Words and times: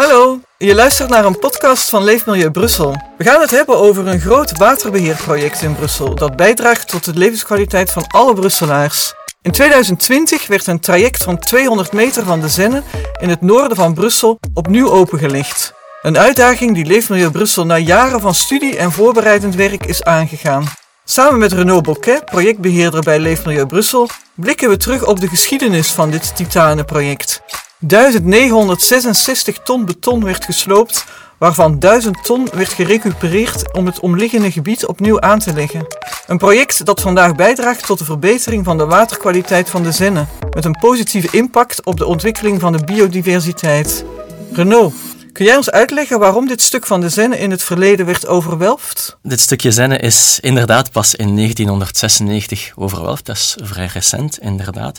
Hallo, 0.00 0.40
je 0.58 0.74
luistert 0.74 1.08
naar 1.08 1.24
een 1.24 1.38
podcast 1.38 1.90
van 1.90 2.04
Leefmilieu 2.04 2.50
Brussel. 2.50 2.94
We 3.18 3.24
gaan 3.24 3.40
het 3.40 3.50
hebben 3.50 3.78
over 3.78 4.06
een 4.06 4.20
groot 4.20 4.58
waterbeheerproject 4.58 5.62
in 5.62 5.74
Brussel 5.74 6.14
dat 6.14 6.36
bijdraagt 6.36 6.88
tot 6.88 7.04
de 7.04 7.14
levenskwaliteit 7.14 7.90
van 7.90 8.06
alle 8.06 8.34
Brusselaars. 8.34 9.14
In 9.42 9.52
2020 9.52 10.46
werd 10.46 10.66
een 10.66 10.80
traject 10.80 11.22
van 11.22 11.38
200 11.38 11.92
meter 11.92 12.24
van 12.24 12.40
de 12.40 12.48
Zenne 12.48 12.82
in 13.20 13.28
het 13.28 13.40
noorden 13.40 13.76
van 13.76 13.94
Brussel 13.94 14.40
opnieuw 14.54 14.90
opengelegd. 14.90 15.72
Een 16.02 16.18
uitdaging 16.18 16.74
die 16.74 16.84
Leefmilieu 16.84 17.30
Brussel 17.30 17.66
na 17.66 17.78
jaren 17.78 18.20
van 18.20 18.34
studie 18.34 18.76
en 18.76 18.92
voorbereidend 18.92 19.54
werk 19.54 19.86
is 19.86 20.02
aangegaan. 20.02 20.64
Samen 21.04 21.38
met 21.38 21.52
Renaud 21.52 21.82
Bocquet, 21.82 22.24
projectbeheerder 22.24 23.00
bij 23.00 23.18
Leefmilieu 23.18 23.66
Brussel, 23.66 24.08
blikken 24.34 24.68
we 24.68 24.76
terug 24.76 25.06
op 25.06 25.20
de 25.20 25.28
geschiedenis 25.28 25.90
van 25.90 26.10
dit 26.10 26.36
titanenproject. 26.36 27.42
1966 27.80 29.58
ton 29.58 29.84
beton 29.84 30.24
werd 30.24 30.44
gesloopt, 30.44 31.04
waarvan 31.38 31.78
1000 31.78 32.24
ton 32.24 32.48
werd 32.54 32.68
gerecupereerd 32.68 33.72
om 33.72 33.86
het 33.86 34.00
omliggende 34.00 34.50
gebied 34.50 34.86
opnieuw 34.86 35.20
aan 35.20 35.38
te 35.38 35.52
leggen. 35.52 35.86
Een 36.26 36.38
project 36.38 36.84
dat 36.84 37.00
vandaag 37.00 37.34
bijdraagt 37.34 37.86
tot 37.86 37.98
de 37.98 38.04
verbetering 38.04 38.64
van 38.64 38.78
de 38.78 38.86
waterkwaliteit 38.86 39.70
van 39.70 39.82
de 39.82 39.92
Zenne, 39.92 40.26
met 40.54 40.64
een 40.64 40.78
positieve 40.80 41.36
impact 41.36 41.84
op 41.84 41.96
de 41.96 42.06
ontwikkeling 42.06 42.60
van 42.60 42.72
de 42.72 42.84
biodiversiteit. 42.84 44.04
Renaud, 44.52 44.92
Kun 45.32 45.44
jij 45.44 45.56
ons 45.56 45.70
uitleggen 45.70 46.18
waarom 46.18 46.46
dit 46.46 46.60
stuk 46.60 46.86
van 46.86 47.00
de 47.00 47.08
Zenne 47.08 47.38
in 47.38 47.50
het 47.50 47.62
verleden 47.62 48.06
werd 48.06 48.26
overwelfd? 48.26 49.18
Dit 49.22 49.40
stukje 49.40 49.70
Zenne 49.70 49.98
is 49.98 50.38
inderdaad 50.40 50.92
pas 50.92 51.14
in 51.14 51.36
1996 51.36 52.72
overwelfd. 52.76 53.26
Dat 53.26 53.36
is 53.36 53.56
vrij 53.62 53.86
recent, 53.92 54.38
inderdaad. 54.38 54.98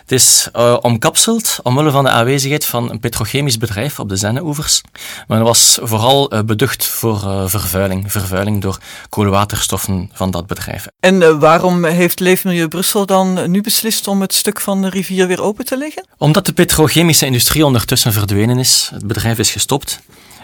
Het 0.00 0.12
is 0.12 0.48
uh, 0.56 0.76
omkapseld 0.80 1.58
omwille 1.62 1.90
van 1.90 2.04
de 2.04 2.10
aanwezigheid 2.10 2.64
van 2.64 2.90
een 2.90 3.00
petrochemisch 3.00 3.58
bedrijf 3.58 4.00
op 4.00 4.08
de 4.08 4.16
Zenneoevers. 4.16 4.80
Maar 5.26 5.38
het 5.38 5.46
was 5.46 5.78
vooral 5.82 6.34
uh, 6.34 6.40
beducht 6.40 6.86
voor 6.86 7.22
uh, 7.24 7.42
vervuiling. 7.46 8.12
Vervuiling 8.12 8.62
door 8.62 8.78
koolwaterstoffen 9.08 10.10
van 10.12 10.30
dat 10.30 10.46
bedrijf. 10.46 10.86
En 11.00 11.38
waarom 11.38 11.84
heeft 11.84 12.20
Leefmilieu 12.20 12.68
Brussel 12.68 13.06
dan 13.06 13.50
nu 13.50 13.60
beslist 13.60 14.08
om 14.08 14.20
het 14.20 14.34
stuk 14.34 14.60
van 14.60 14.82
de 14.82 14.88
rivier 14.88 15.26
weer 15.26 15.42
open 15.42 15.64
te 15.64 15.76
leggen? 15.76 16.06
Omdat 16.18 16.46
de 16.46 16.52
petrochemische 16.52 17.26
industrie 17.26 17.64
ondertussen 17.64 18.12
verdwenen 18.12 18.58
is. 18.58 18.90
Het 18.92 19.06
bedrijf 19.06 19.38
is 19.38 19.50
gestopt 19.50 19.64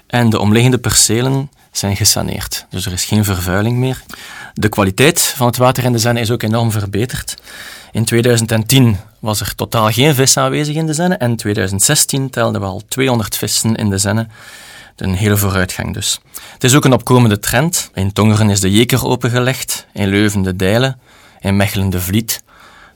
en 0.07 0.31
de 0.31 0.39
omliggende 0.39 0.79
percelen 0.79 1.51
zijn 1.71 1.97
gesaneerd. 1.97 2.67
Dus 2.71 2.87
er 2.87 2.93
is 2.93 3.05
geen 3.05 3.25
vervuiling 3.25 3.77
meer. 3.77 4.03
De 4.55 4.69
kwaliteit 4.69 5.21
van 5.21 5.47
het 5.47 5.57
water 5.57 5.85
in 5.85 5.93
de 5.93 5.99
Zenne 5.99 6.21
is 6.21 6.31
ook 6.31 6.43
enorm 6.43 6.71
verbeterd. 6.71 7.37
In 7.93 8.05
2010 8.05 8.97
was 9.19 9.41
er 9.41 9.55
totaal 9.55 9.91
geen 9.91 10.15
vis 10.15 10.37
aanwezig 10.37 10.75
in 10.75 10.87
de 10.87 10.93
Zenne 10.93 11.15
en 11.15 11.31
in 11.31 11.37
2016 11.37 12.31
telden 12.31 12.61
we 12.61 12.67
al 12.67 12.83
200 12.89 13.37
vissen 13.37 13.75
in 13.75 13.91
de 13.91 13.99
Zenne. 13.99 14.27
Een 14.97 15.15
hele 15.15 15.37
vooruitgang 15.37 15.95
dus. 15.95 16.21
Het 16.53 16.65
is 16.65 16.75
ook 16.75 16.85
een 16.85 16.93
opkomende 16.93 17.39
trend. 17.39 17.91
In 17.95 18.13
Tongeren 18.13 18.51
is 18.51 18.61
de 18.61 18.71
Jeker 18.71 19.05
opengelegd, 19.05 19.87
in 19.93 20.09
Leuven 20.09 20.43
de 20.43 20.57
Dijlen, 20.57 21.01
in 21.41 21.57
Mechelen 21.57 21.91
de 21.91 22.01
Vliet. 22.01 22.43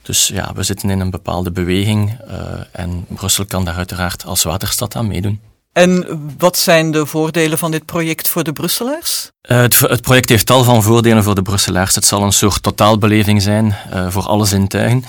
Dus 0.03 0.27
ja, 0.27 0.53
we 0.55 0.63
zitten 0.63 0.91
in 0.91 1.01
een 1.01 1.11
bepaalde 1.11 1.53
beweging 1.53 2.19
uh, 2.29 2.35
en 2.73 3.05
Brussel 3.09 3.47
kan 3.47 3.65
daar 3.65 3.77
uiteraard 3.77 4.25
als 4.25 4.43
waterstad 4.43 4.97
aan 4.97 5.07
meedoen. 5.07 5.41
En 5.77 6.21
wat 6.39 6.59
zijn 6.59 6.91
de 6.91 7.07
voordelen 7.07 7.59
van 7.59 7.71
dit 7.71 7.85
project 7.85 8.29
voor 8.29 8.45
de 8.45 8.53
Brusselaars? 8.53 9.31
Het, 9.41 9.79
het, 9.79 10.01
project 10.01 10.29
heeft 10.29 10.47
tal 10.47 10.65
van 10.65 10.83
voordelen 10.83 11.25
voor 11.25 11.35
de 11.35 11.43
Brusselaars. 11.43 11.95
Het 11.95 12.05
zal 12.05 12.23
een 12.23 12.33
soort 12.33 12.63
totaalbeleving 12.63 13.43
zijn 13.43 13.77
uh, 13.95 14.11
voor 14.11 14.27
alle 14.27 14.45
zintuigen. 14.45 15.05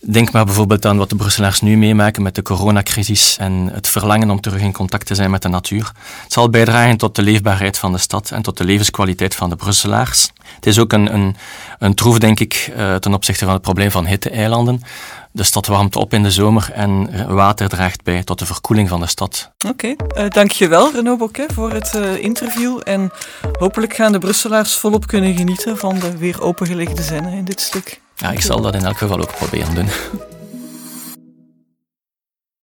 Denk 0.00 0.32
maar 0.32 0.44
bijvoorbeeld 0.44 0.86
aan 0.86 0.96
wat 0.96 1.10
de 1.10 1.16
Brusselaars 1.16 1.60
nu 1.60 1.76
meemaken 1.76 2.22
met 2.22 2.34
de 2.34 2.42
coronacrisis 2.42 3.36
en 3.38 3.70
het 3.72 3.88
verlangen 3.88 4.30
om 4.30 4.40
terug 4.40 4.60
in 4.60 4.72
contact 4.72 5.06
te 5.06 5.14
zijn 5.14 5.30
met 5.30 5.42
de 5.42 5.48
natuur. 5.48 5.92
Het 6.22 6.32
zal 6.32 6.50
bijdragen 6.50 6.96
tot 6.96 7.14
de 7.14 7.22
leefbaarheid 7.22 7.78
van 7.78 7.92
de 7.92 7.98
stad 7.98 8.30
en 8.30 8.42
tot 8.42 8.56
de 8.56 8.64
levenskwaliteit 8.64 9.34
van 9.34 9.50
de 9.50 9.56
Brusselaars. 9.56 10.30
Het 10.54 10.66
is 10.66 10.78
ook 10.78 10.92
een, 10.92 11.14
een, 11.14 11.36
een 11.78 11.94
troef, 11.94 12.18
denk 12.18 12.40
ik, 12.40 12.72
uh, 12.76 12.94
ten 12.94 13.14
opzichte 13.14 13.44
van 13.44 13.52
het 13.54 13.62
probleem 13.62 13.90
van 13.90 14.06
hitte-eilanden. 14.06 14.80
De 15.32 15.42
stad 15.42 15.66
warmt 15.66 15.96
op 15.96 16.12
in 16.12 16.22
de 16.22 16.30
zomer 16.30 16.70
en 16.72 17.26
water 17.34 17.68
draagt 17.68 18.02
bij 18.02 18.22
tot 18.24 18.38
de 18.38 18.46
verkoeling 18.46 18.88
van 18.88 19.00
de 19.00 19.06
stad. 19.06 19.50
Oké, 19.68 19.94
okay. 19.94 20.24
uh, 20.24 20.30
dankjewel 20.30 20.92
Renaud 20.92 21.18
Bocquet 21.18 21.52
voor 21.52 21.72
het 21.72 21.92
uh, 21.96 22.22
interview. 22.22 22.80
En 22.84 23.10
hopelijk 23.58 23.94
gaan 23.94 24.12
de 24.12 24.18
Brusselaars 24.18 24.74
volop 24.74 25.06
kunnen 25.06 25.36
genieten 25.36 25.78
van 25.78 25.98
de 25.98 26.16
weer 26.16 26.42
opengelegde 26.42 27.02
zinnen 27.02 27.32
in 27.32 27.44
dit 27.44 27.60
stuk. 27.60 28.00
Ja, 28.16 28.30
ik 28.30 28.42
zal 28.42 28.60
dat 28.60 28.74
in 28.74 28.84
elk 28.84 28.98
geval 28.98 29.20
ook 29.20 29.36
proberen 29.36 29.74
doen. 29.74 29.88